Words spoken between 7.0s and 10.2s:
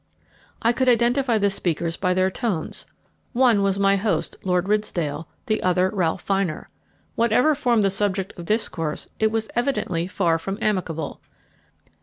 Whatever formed the subject of discourse it was evidently